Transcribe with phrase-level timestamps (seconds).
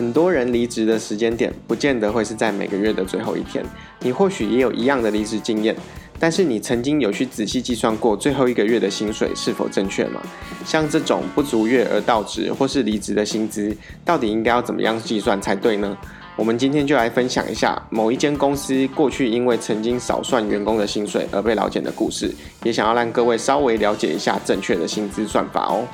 [0.00, 3.62] 很多人离职的时间点，不见得会是在每个月的最后一天。
[3.98, 5.76] 你或许也有一样的离职经验，
[6.18, 10.22] 但是你曾经有去仔细计算过最后一个月的薪水是否正确吗？
[10.64, 15.94] 像这种不足月而到职或是离职的薪资，到底应该要怎么样计算才对呢？
[16.34, 25.86] 我们今天就来分享一下某一间公司过去因为曾经少算员工的薪水而被劳检的故事，也想要让各位稍微了解一下正确的薪资算法哦。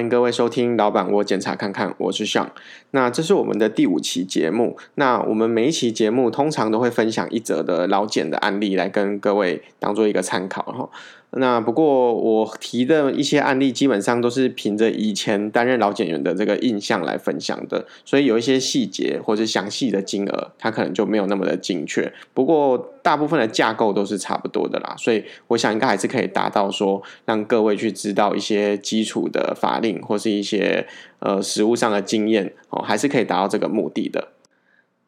[0.00, 2.50] 欢迎各位收听《老板，我检查看看》，我是尚。
[2.92, 4.78] 那这是我们的第五期节目。
[4.94, 10.88] 那我们每一期节目通常都会分享一则的老检的案例，来跟各位当做一个参考哈。
[11.32, 22.12] 那不过我提的一些案例，基本上都是凭着以前担任老检员的这个印象来分享的，所以有一些细节或者详细的金额，它可能就没有那么的精确。
[22.34, 30.86] 不过大部分的架构都是差不多的啦，所以我想应该还是可以达到说，让各位去知道一些基础的法令或是一些
[31.20, 34.28] 呃实务上的经验哦，还是可以达到这个目的的。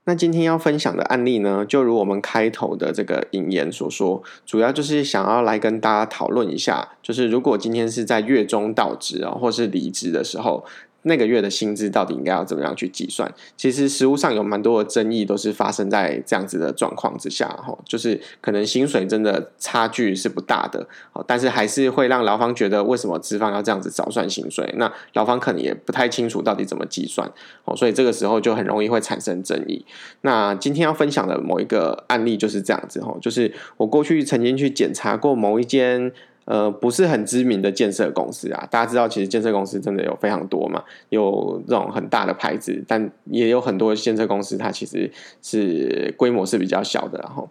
[0.05, 10.65] 那今天要分享的案例呢，就如我们开头的这个引言所说，主要就是想要来跟大家讨论一下，就是如果今天是在月中到职啊，或是离职的时候。
[11.03, 13.33] 那个月的薪资到底应该要怎么样去计算？
[13.57, 24.73] 其实实务上有蛮多的争议，都是发生在这样子的状况之下，哈，就是可能薪水真的差距是不大的，哦但是还是会让劳方觉得为什么资方要这样子早算薪水？
[24.77, 27.31] 那劳方可能也不太清楚到底怎么计算，
[27.65, 29.85] 哦，所以这个时候就很容易会产生争议。
[30.21, 36.13] 那今天要分享的某一个案例就是这样子，哈，就是我过去曾经去检查过某一间。
[36.45, 47.19] 呃，不是很知名的建设公司啊，大家知道，其实建设公司真的有非常多嘛，有这种很大的牌子，但也有很多建设公司，它其实是规模是比较小的。
[47.23, 47.49] 然后，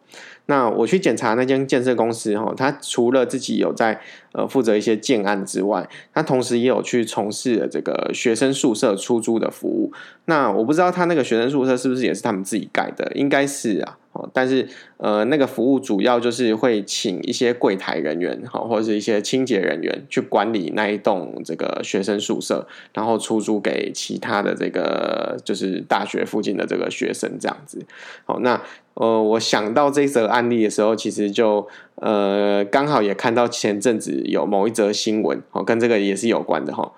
[0.47, 4.01] 那我去检查那间建设公司，哈，它除了自己有在
[4.33, 9.93] 呃负责一些建案之外，它同时也有去从事了这个学生宿舍出租的服务。
[10.25, 13.97] 那我不知道他那个学生宿舍是不是也是他们自己盖的，应该是啊。
[14.13, 14.67] 哦但是，
[14.97, 27.85] 呃，那个服务主要就是会请一些柜台人员，哈，或者是一些清洁人员去管理那一栋这个学生宿舍，然后出租给其他的这个就是大学附近的这个学生这样子。
[28.25, 28.61] 好，那
[28.95, 36.91] 呃，我想到这则案例的时候，其实就呃刚好也看到前阵子有某一则新闻，哦，跟这个也是有关的哈。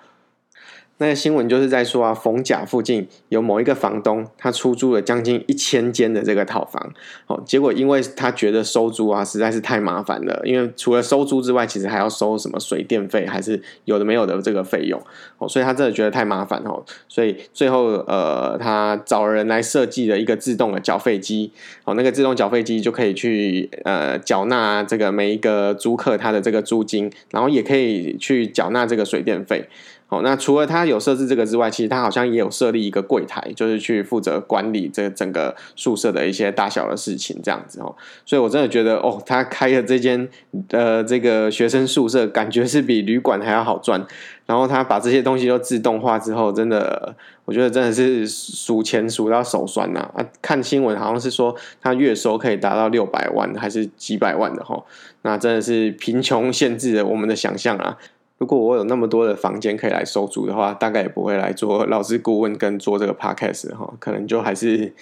[0.98, 6.92] 那个新闻就是在说啊，逢甲附近有某一个房东，他出租了将近一千间的这个套房，
[7.26, 15.02] 哦，结果因为他觉得收租啊实在是太麻烦了，因为除了收租之外，其实还要收什么水电费，还是有的没有的这个费用，
[15.38, 21.50] 哦，所以他真的觉得太麻烦哦，所以最后呃，他找人来设计了一个自动的缴费机，
[21.84, 29.68] 哦，那个自动缴费机就可以去呃缴纳这个每一个租客他的这个租金，然后也可以去缴纳这个水电费。
[30.08, 37.96] 哦，那除了他有设置这个之外，其实他好像也有设立一个柜台，就是去负责管理这整个宿舍的一些大小的事情，这样子哦。
[38.24, 40.28] 所以我真的觉得，哦，他开的这间
[40.70, 44.06] 呃这个学生宿舍，感觉是比旅馆还要好赚。
[44.46, 47.16] 然后他把这些东西都自动化之后，真的，
[47.46, 50.22] 我觉得真的是数钱数到手酸呐啊！
[50.42, 54.84] 看新闻好像是说他月收可以达到六百万还是几百万的哈，
[55.22, 57.96] 那真的是贫穷限制了我们的想象啊。
[58.38, 64.92] 如果我有那么多的房间可以来收租的话，大概也不会来做老师顾问跟做这个 podcast 哈，可能就还是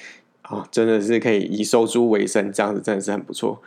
[0.42, 3.60] 啊，真的是可以以收租为生，这样子真的是很不错。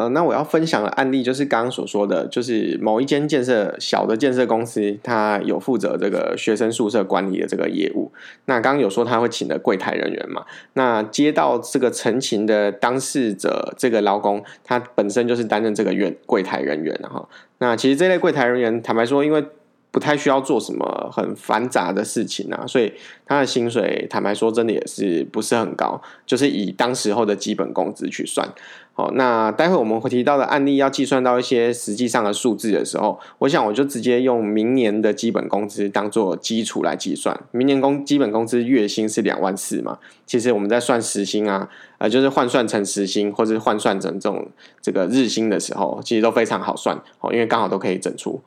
[0.00, 8.10] 呃，那我要分享的案例就是刚刚所说的，就是某一间建设小的建设公司，它有负责这个学生宿舍管理的这个业务。
[8.46, 10.46] 那刚刚有说他会请的柜台人员嘛？
[10.72, 17.28] 那接到这个陈情的当事者，这个劳工，他本身就是担任这个员柜台人员哈。
[17.58, 19.44] 那其实这类柜台人员，坦白说，因为
[19.90, 22.92] 不太需要做什么很繁杂的事情啊，所以
[23.26, 28.48] 他的薪水坦白说真的也是不是很高，就是以当时候的基本工资去算。
[28.92, 37.38] 好，那待会我们会提到的案例要计算到一些实际上的数字的时候，我想我就直接用明年的基本工资当做基础来计算。
[37.50, 44.46] 明年工基本工资月薪是两万四嘛，其实我们在算时薪啊，呃，就是换算成时薪或者是换算成这种
[44.82, 48.42] 这个日薪的时候，其实都非常好算哦，因为刚好都可以整出。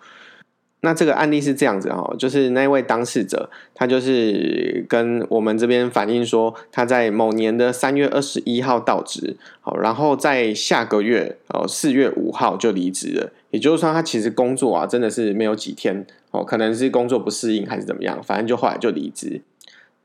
[0.85, 13.31] 那这个案例是这样子哈，就是那位当事者，他就是跟我们这边反映说，他在某年的三月二十一号到职，好，然后在下个月哦四月五号就离职了。
[13.51, 19.41] 也就是说，他其实工作啊真的是没有几天哦，可能是工作不适应还是怎么样，反正就后来就离职。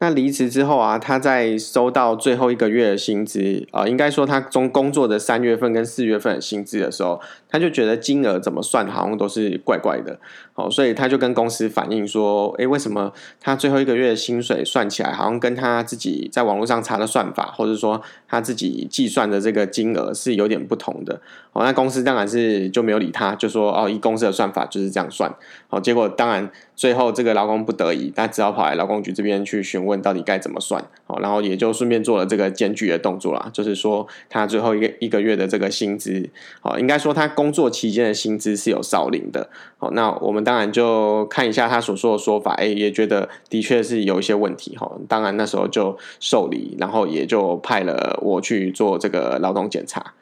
[0.01, 10.21] 那离职之后啊，他在收到最后一个月的薪资啊、应该说他中工作的三月份跟四月份的薪资的时候，他就觉得金额怎么算好像都是怪怪的，
[10.59, 21.21] 哦，所以他就跟公司反映说，诶，为什么他最后一个月的薪水算起来好像跟他自己在网络上查的算法，或者说他自己计算的这个金额是有点不同的，
[21.53, 25.33] 哦，那公司当然是就没有理他，就说哦，以公司的算法就是这样算，
[25.71, 29.99] 哦，结果当然最后这个劳工不得已，他只好跑来劳工局这边去询问。
[30.01, 30.83] 到底该怎么算？
[31.07, 39.51] 好，然后也就顺便做了这个检举的动作啦，就是说他最后一个一个月的这个薪资，好，应该说他工作期间的薪资是有少领的。
[39.77, 44.75] 好，那我们当然就看一下他所说的说法，哎，也觉得的确是有一些问题。
[44.79, 50.15] 哈，当然那时候就受理，然后也就派了我去做这个劳动检查。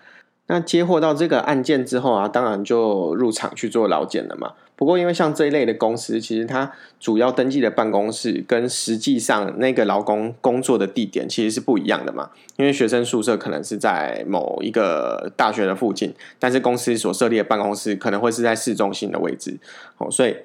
[0.49, 4.53] 那接获到这个案件之后啊，当然就入场去做劳检了嘛。
[4.77, 6.71] 不过，因为像这一类的公司，其实它
[7.01, 12.31] 主要登记的办公室跟实际上那个劳工工作的地点其实是不一样的嘛。
[12.57, 19.59] 因为学生宿舍可能是在某一个大学的附近，但是公司所设立的办公室可能会是在市中心的位置。
[19.99, 20.37] 哦，所以。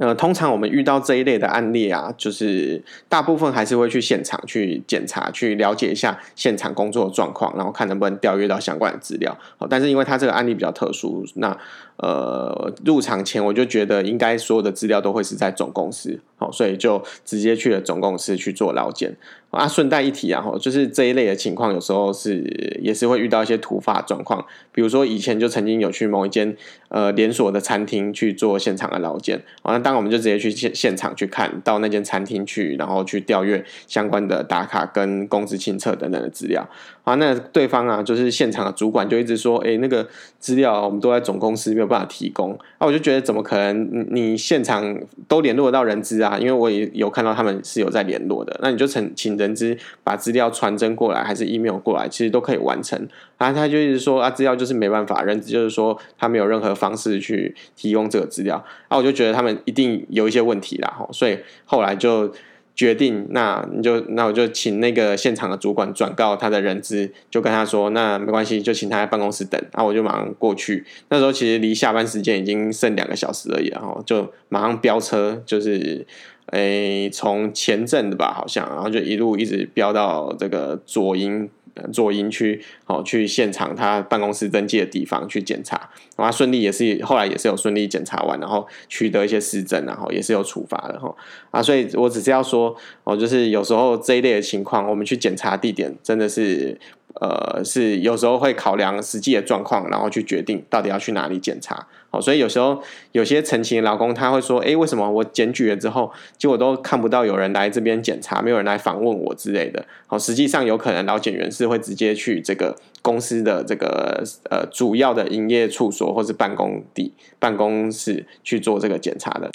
[0.00, 9.36] 呃，通常我们遇到这一类的案例啊，就是大部分还是会去现场去检查，去了解一下现场工作的状况，然后看能不能调阅到相关的资料。
[9.58, 11.54] 好，但是因为他这个案例比较特殊，那
[12.02, 19.16] 呃入场前我就觉得应该所有的资料都会是在总公司，好，所以就直接去了总公司去做劳检。
[19.50, 22.38] 啊，顺带一提啊，就是这一类的情况，有时候是
[22.80, 26.56] 也是会遇到一些突发状况，比如说以前就曾经有去某一间
[26.88, 36.64] 呃连锁的餐厅去做现场的劳检，啊，那当然我们就直接去现现场去看到那间餐厅去，然后去调阅相关的打卡跟工资清册等等的资料，
[37.02, 40.06] 啊，那对方啊就是现场的主管就一直说，哎，那个
[40.38, 44.06] 资料我们都在总公司没有办法提供，啊，我就觉得怎么可能？
[44.10, 44.96] 你现场
[45.26, 46.38] 都联络得到人资啊？
[46.38, 49.40] 因为我也有看到他们是有在联络的，那你就请请。
[49.40, 53.08] 人资把资料传真过来，还是 email 过来，其实都可以完成。
[53.38, 58.62] 啊，他就一直说啊，资料就是没办法，人资就是说他没有任何方式去提供这个资料。
[58.88, 62.30] 啊，我就觉得他们一定有一些问题啦，所以后来就
[62.74, 69.60] 决定，那你就那我就请那个现场的主管转告他的人资，就跟他说，那没关系，就请他在办公室等。
[69.74, 70.84] 那，我就马上过去。
[71.08, 76.06] 那时候其实离下班时间已经剩两个小时而已，然后就马上飙车，就是。
[76.52, 81.48] 诶，从前镇的吧，好像，然后就一路一直飙到这个左营
[81.92, 91.14] 左营区，哦，去现场他办公室登记的地方去检查，然后顺利也是后来也是有顺利检查完，然后取得一些事证，然后也是有处罚的哈
[91.50, 96.78] 啊，所以我只是要说哦，就是有时候这一类的情况，我们去检查地点真的是。
[97.14, 101.86] 呃，是有时候会考量实际的状况，然后去决定到底要去哪里检查。
[102.12, 119.50] 好，所以有时候有些陈情的劳工他会说：“诶，为什么我检举了之后，结果都看不到有人来这边检查，没有人来访问我之类的？”好，实际上有可能劳检员是会直接去这个公司的这个呃主要的营业处所或是办公地办公室去做这个检查的。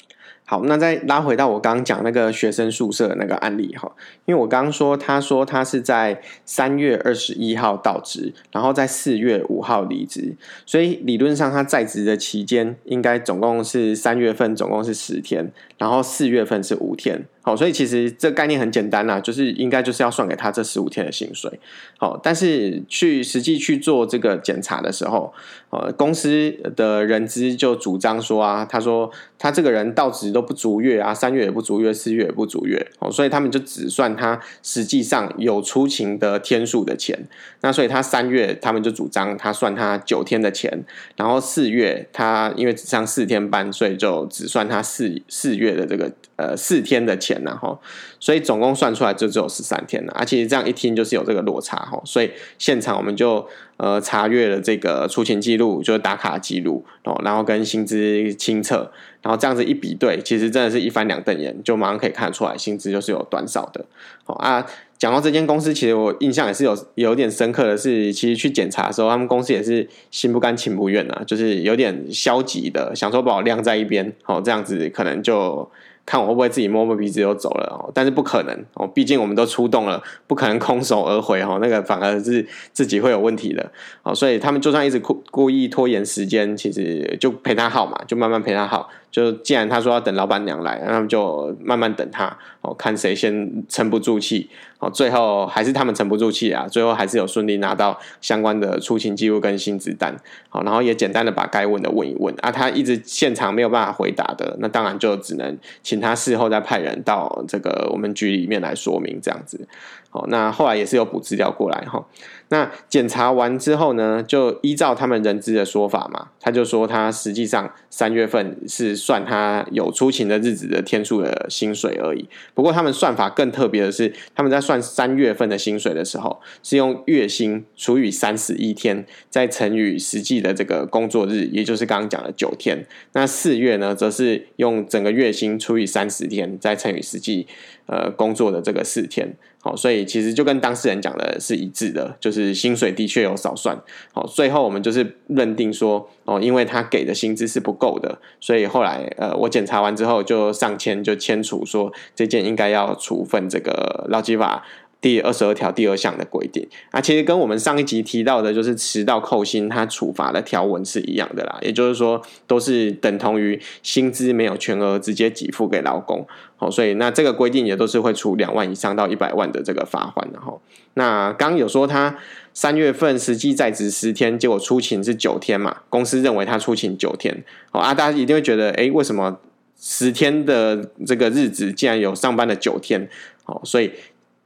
[0.48, 3.90] 好，那再拉回到我刚刚讲那个学生宿舍的那个案例哈，
[4.26, 17.26] 因为我刚刚说，他说他是在三月二十一号到职，然后在四月五号离职，所以理论上他在职的期间应该总共是三月份总共是十天，然后四月份是五天。
[17.46, 21.60] 好，所以其实这概念很简单啦，就是应该就是要算给他这十五天的薪水。
[21.96, 25.32] 好，但是去实际去做这个检查的时候，
[25.70, 37.16] 呃，公司的人资就主张说啊，他说他这个人到职都不足月啊，三月也不足月，四月也不足月，哦，所以他们就只算他实际上有出勤的天数的钱。
[37.60, 40.82] 那所以他三月他们就主张他算他九天的钱，
[41.16, 47.35] 然后四月他因为只上四天班，所以就只算他四四月的这个呃四天的钱。
[47.44, 47.78] 然后，
[48.20, 52.00] 所以总共算出来就只有十三天了，而且这样一听就是有这个落差哈。
[52.04, 58.90] 所以现场我们就呃查阅了这个出勤记录，就是打卡记录哦，然后跟薪资清册，
[59.22, 63.84] 然后这样子一比对，其实真的是一翻两瞪眼，就马上可以看得出来薪资就是有短少的。
[64.26, 64.66] 哦啊，
[64.98, 75.70] 讲到这间公司，其实我印象也是有有点深刻的是，其实去检查的时候，他们公司也是心不甘情不愿啊，就是有点消极的，想说把我晾在一边，哦这样子可能就。
[76.06, 83.72] 看我会不会自己摸摸鼻子就走了哦，但是不可能哦，毕竟我们都出动了，不可能空手而回哦，那个反而是自己会有问题的
[84.04, 94.90] 哦，所以他们就算一直故故意拖延时间，其实就陪他耗嘛，就慢慢陪他耗，就既然他说要等老板娘来，那么就慢慢等他哦，看谁先沉不住气哦。
[94.90, 100.14] 最后还是他们沉不住气啊，最后还是有顺利拿到相关的出勤记录跟薪资单，
[100.50, 102.52] 好，然后也简单的把该问的问一问啊。
[102.52, 109.66] 他一直现场没有办法回答的，那当然就只能请他事后再派人到这个我们局里面来说明这样子。
[110.10, 112.04] 好，那后来也是有补资料过来哈。
[112.48, 122.28] 那检查完之后呢，就依照他们人资的说法嘛，他就说他实际上三月份是算他有出勤的日子的天数的薪水而已。
[122.54, 132.86] 不过他们算法更特别的是，他们在算三月份的薪水的时候，是用月薪除以三十一天，再乘以实际的这个工作日，也就是刚刚讲的九天。
[133.12, 137.48] 那四月呢，则是用整个月薪除以三十天，再乘以实际
[137.86, 139.34] 呃工作的这个四天。
[139.60, 143.76] 好，所以其实就跟当事人讲的是一致的，就是薪水的确有少算。
[144.12, 154.64] 好，最后我们就是认定说，哦，因为他给的薪资是不够的，所以后来呃，我检查完之后就上签就签署说，这件应该要处分这个劳基法。
[154.98, 161.58] 第二十二条第二项的规定啊，其实跟我们上一集提到的，就是迟到扣薪，它处罚的条文是一样的啦。
[161.60, 166.26] 也就是说，都是等同于薪资没有全额直接给付给劳工。
[166.56, 170.26] 好，所以那这个规定也都是会处两万以上到一百万的这个罚款。
[170.32, 170.60] 然后，
[170.94, 172.18] 那刚有说他
[172.54, 175.82] 三月份实际在职十天，结果出勤是九天嘛？
[175.88, 177.44] 公司认为他出勤九天。
[177.70, 179.38] 好啊，大家一定会觉得，哎，为什么
[179.78, 183.08] 十天的这个日子竟然有上班的九天？
[183.44, 183.92] 好，所以。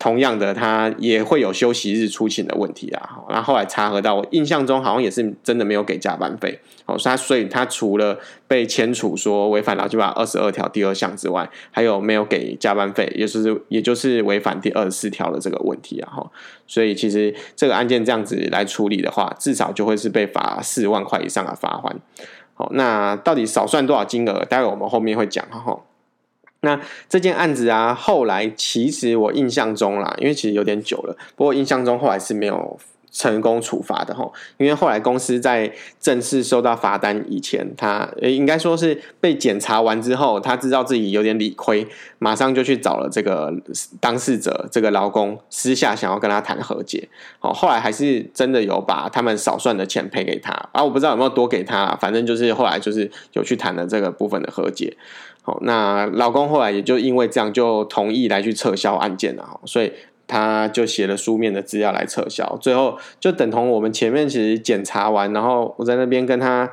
[0.01, 3.07] 同样的，他也会有休息日出勤的问题啊。
[3.07, 6.59] 好，那后来查核到，我印象中好像也是真的没有给加班费。
[6.87, 16.11] 好，所以他所以他除了被签处说违反劳基法二十二条第二项之外，还有没有给加班费，也就是也就是违反第二十四条的这个问题啊。
[16.11, 16.31] 哈，
[16.67, 21.95] 所以其实这个案件这样子来处理的话，至少就会是被罚四万块以上的罚锾。
[22.55, 24.47] 好，那到底少算多少金额？
[24.47, 25.79] 待会我们后面会讲哈。
[26.63, 32.79] 那这件案子啊，后来其实我印象中啦，因为其实有点久了，不过印象中后来是没有
[33.11, 34.31] 成功处罚的齁。
[34.59, 41.87] 因为后来公司在正式收到罚单以前，他应该说是被检查完之后，他知道自己有点理亏，
[42.19, 43.53] 马上就去找了这个
[43.99, 47.09] 当事者这个劳工，私下想要跟他谈和解。
[47.39, 54.97] 好，后来还是真的有把他们少算的钱赔给他，啊，我不知道有没有多给他，反正就是后来就是有去谈了这个部分的和解。
[55.43, 59.93] 好，那老公后来也就因为这样就同意来去撤销案件了，所以
[60.27, 66.71] 他就写了书面的资料来撤销，最后就等同我们前面其实检查完，然后我在那边跟他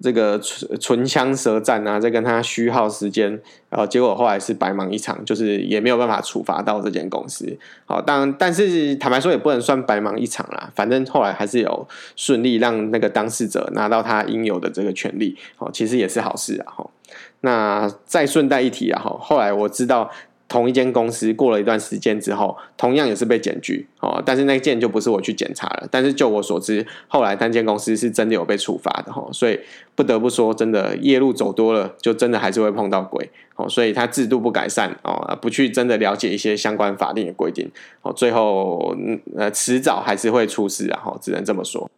[0.00, 3.30] 这个唇唇枪舌战啊，在跟他虚耗时间，
[3.68, 7.56] 然后结果后来是白忙一场，就是也没有办法处罚到这间公司。
[7.86, 16.74] 好，当然，但是坦白说也不能算白忙一场啦，反正后来还是有顺利让那个当事者拿到他应有的这个权利，好，其实也是好事啊，
[17.40, 20.10] 那再顺带一提啊，哈，后来我知道
[20.48, 25.86] 同一间公司过了一段时间之后，同样也是被检举哦，但是那件就不是我去检查了。
[25.90, 29.60] 但是就我所知，后来单间公司是真的有被处罚的哈，所以
[29.94, 33.68] 不得不说，真的夜路走多了，就真的还是会碰到鬼哦。
[33.68, 38.96] 所以他制度不改善哦，不去真的了解一些相关法令的规定哦，最后
[39.36, 41.88] 呃迟早还是会出事啊，哈，只能这么说。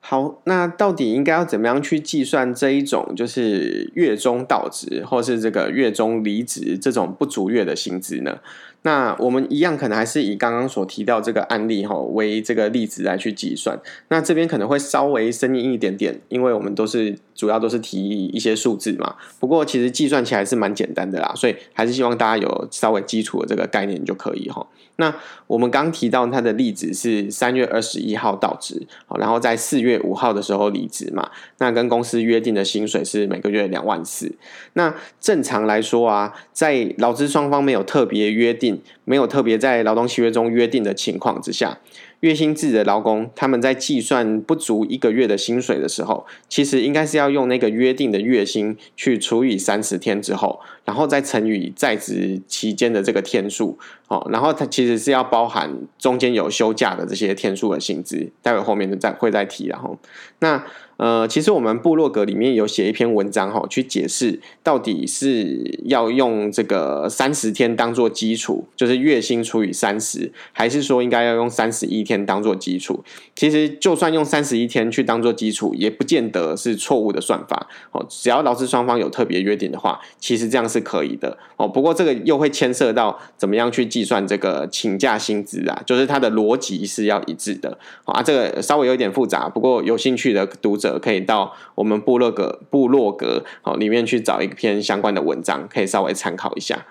[0.00, 8.38] 好，那到底应该要怎么样去计算这一种就是月中到职，或是这个月中离职这种不足月的薪资呢？
[8.82, 13.78] 那我们一样可能还是以刚刚所提到这个案例哈为这个例子来去计算。
[14.08, 19.16] 那这边可能会稍微生硬一点点，因为我们都是主要都是提一些数字嘛。
[19.40, 24.66] 不过其实计算起来是蛮简单的啦，所以还是希望大家有稍微基础的这个概念就可以哈。
[25.00, 25.14] 那
[25.46, 28.84] 我们刚提到他的例子是三月二十一号到职，
[29.16, 31.30] 然后在四月五号的时候离职嘛。
[31.58, 34.32] 那跟公司约定的薪水是每个月两万四。
[34.72, 38.67] 那正常来说啊，在劳资双方没有特别约定，
[39.04, 41.78] 没有特别在劳动契约中约定的情况之下。
[42.20, 59.96] 月薪制的劳工，他们在计算不足一个月的薪水的时候，其实应该是要用那个约定的月薪去除以三十天之后，然后再乘以在职期间的这个天数，哦，然后它其实是要包含中间有休假的这些天数的薪资，待会后面再会再提，然后
[60.40, 60.64] 那。
[60.98, 73.04] 呃，其实我们部落格里面有写一篇文章哈，去解释到底是要用这个三十天当做基础，就是月薪除以三十，还是说应该要用三十一天当做基础？
[73.36, 78.04] 其实就算用三十一天去当做基础，也不见得是错误的算法哦。
[78.10, 81.68] 只要劳资双方有特别约定的话，其实这样是可以的哦。
[81.68, 88.20] 不过这个又会牵涉到怎么样去计算这个请假薪资啊，就是它的逻辑是要一致的啊。
[88.20, 90.87] 这个稍微有点复杂，不过有兴趣的读者。
[90.96, 96.86] 可以到我们部落格部落格好里面去找一篇相关的文章，可以稍微参考一下。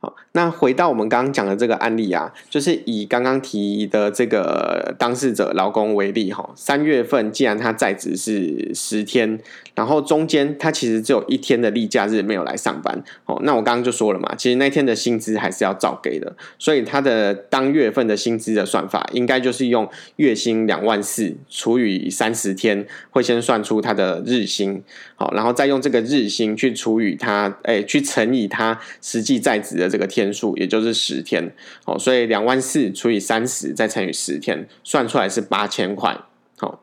[0.00, 9.38] 好，那回到我们刚刚讲的这个案例啊，就是以刚刚提的这个当事者劳工为例哈，三月份既然他在职是十天，
[9.74, 24.82] 然后中间他其实只有一天的例假日没有来上班，哦，那我刚刚就说了嘛，其实那天的薪资还是要照给的，所以他的当月份的薪资的算法，应该就是用月薪两万四除以三十天，会先算出他的日薪，
[25.14, 29.92] 好，然后再用这个日薪去除以他，哎，去乘以他实际在职的。
[29.92, 31.52] 这个天天数也就是十天，
[31.84, 36.16] 哦，所以两万四除以三十再乘以十天，算出来是八千块。
[36.58, 36.80] 好，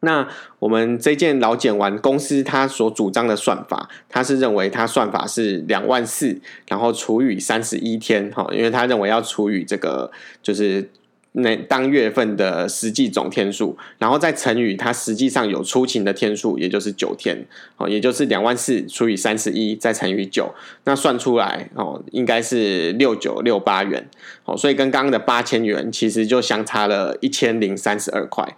[0.00, 0.28] 那
[0.60, 10.12] 我们这件老检完，公司他所主张的算法，他是认为他算法是两万四，然后除以三十一天，哈，因为他认为要除以这个
[10.42, 10.88] 就是。
[11.32, 17.46] 那当月份的实际总天数，然后再乘以它实际上有出勤的天数，也就是九天，
[17.76, 20.52] 哦，也就是两万四除以三十一，再乘以九，
[20.84, 24.08] 那算出来哦，应该是六九六八元，
[24.44, 28.56] 哦，所以跟刚刚的八千元其实就相差了一千零三十二块。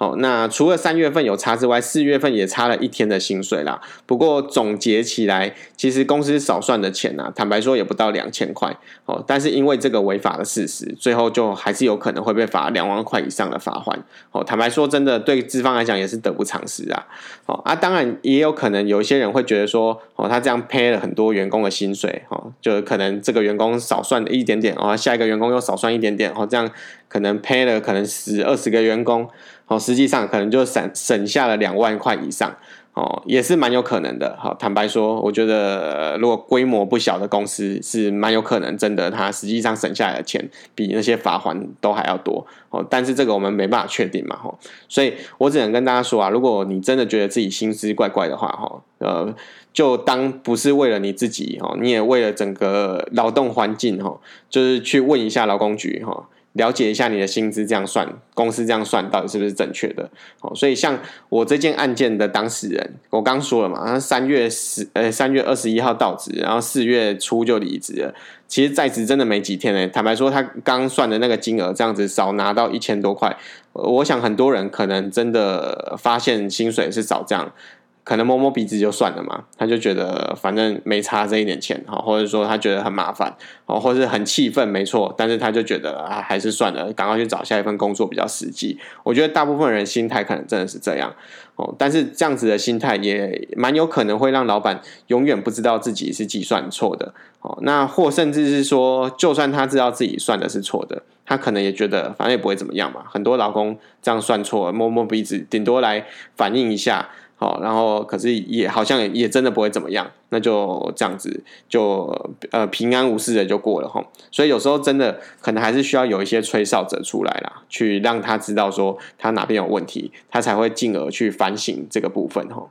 [0.00, 3.78] 哦，那除了三月份有差之外，四月份也差了一天的薪水啦。
[4.06, 8.74] 不过总结起来，其实公司少算的钱啊，坦白说也不到两千块。
[9.04, 14.02] 哦，但是因为这个违法的事实，最后就还是有可能会被罚两万块以上的罚款。
[14.32, 17.06] 哦，坦白说，真的对资方来讲也是得不偿失啊。
[17.44, 26.70] 哦啊，当然也有可能有一些人会觉得说，哦，他这样赔了很多员工的薪水，哦，就可能这个员工少算了一点点，哦，下一个员工又少算一点点，哦，这样
[27.06, 29.28] 可能赔了可能十二十个员工。
[29.70, 32.52] 哦，实际上可能就省省下了两万块以上，
[32.92, 34.36] 哦，也是蛮有可能的。
[34.36, 42.44] 好，坦白说，我觉得如果规模不小的公司是蛮有可能，真的，它实际上省下来的钱比那些罚款都还要多。
[42.70, 44.58] 哦，但是这个我们没办法确定嘛，吼，
[44.88, 49.32] 所以我只能跟大家说啊，如果你真的觉得自己薪资怪怪的话，哈，呃，
[49.72, 56.26] 就当不是为了你自己，哈，你也为了整个劳动环境，哈，就是去问一下劳工局，哈。
[56.54, 60.10] 了解一下你的薪资这样算，公司这样算到底是不是正确的？
[60.40, 68.14] 哦，所以像我这件案件的当事人，我刚说了嘛，他三月十呃三月二十一号到职，然后四月初就离职了。
[68.48, 69.86] 其实在职真的没几天呢。
[69.88, 73.36] 坦白说，他刚算的那个金额这样子少拿到一千多块，
[73.72, 77.52] 我想很多人可能真的发现薪水是少这样。
[78.02, 83.36] 可能摸摸鼻子就算了嘛，他就觉得反正没差这一点钱哈，或者说他觉得很麻烦
[83.66, 88.78] 哦，或者是很气愤，没错，但是他就觉得啊，还是算了，赶快去找下一份工作比较实际。
[89.04, 91.14] 我觉得大部分人心态可能真的是这样
[91.56, 103.02] 哦，但是这样子的心态也蛮有可能会让老板永远不知道自己是计算错的哦，那或甚至是说，就算他知道自己算的是错的，他可能也觉得反正也不会怎么样嘛。
[103.08, 107.10] 很多老公这样算错，摸摸鼻子，顶多来反映一下。
[107.40, 112.14] 好，然后可是也好像也真的不会怎么样，那就这样子就
[112.50, 114.04] 呃平安无事的就过了哈。
[114.30, 122.66] 所以有时候真的可能还是需要有一些吹哨者出来啦，去让他知道说他哪边有问题，他才会进而去反省这个部分哈。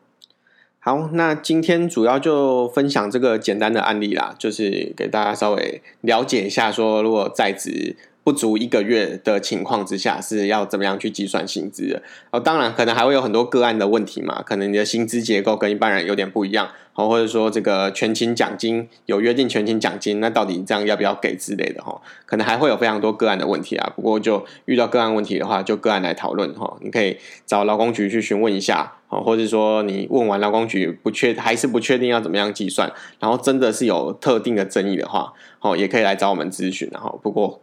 [0.78, 7.96] 好，那今天主要就分享这个简单的案例啦，就是给大家稍微了解一下说，如果在职。
[8.30, 12.04] 不足一个月的情况之下，是要怎么样去计算薪资的？
[12.30, 22.00] 哦，当然可能还会有很多个案的问题嘛，可能你的薪资结构跟一般人有点不一样，哦，或者说这个全勤奖金有约定全勤奖金，那到底这样要不要给之类的哈？
[22.28, 23.92] 可能还会有非常多个案的问题啊。
[23.96, 26.78] 不过就遇到个案问题的话，就个案来讨论哈。
[26.82, 37.60] 你可以找劳工局去询问一下，哦，或者说你问完劳工局不确还是不确定要怎么样计算，然后真的是有特定的争议的话，哦，也可以来找我们咨询，然后不过。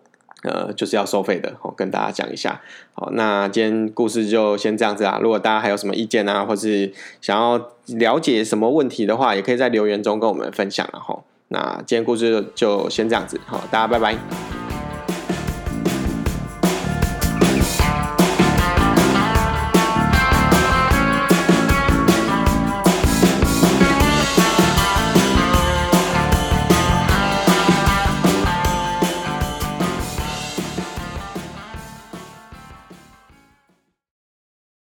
[0.47, 2.61] 呃，就是要收费的，我跟大家讲一下。
[2.95, 5.19] 好，那今天故事就先这样子啊。
[5.21, 10.89] 如果大家还有什么意见啊，或是想要了解什么问题的话，也可以在留言中跟我们分享。
[10.93, 13.41] 然后，那今天故事就先这样子。
[13.45, 14.65] 好，大家拜拜。